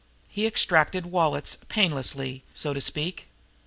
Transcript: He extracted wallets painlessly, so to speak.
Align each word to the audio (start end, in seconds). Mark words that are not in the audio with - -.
He 0.29 0.47
extracted 0.47 1.05
wallets 1.05 1.57
painlessly, 1.69 2.43
so 2.55 2.73
to 2.73 2.81
speak. 2.81 3.27